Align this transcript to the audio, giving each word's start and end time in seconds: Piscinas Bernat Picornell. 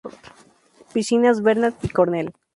Piscinas 0.93 1.43
Bernat 1.43 1.75
Picornell. 1.79 2.29